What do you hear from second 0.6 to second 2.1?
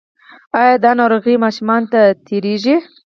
دا ناروغي ماشومانو ته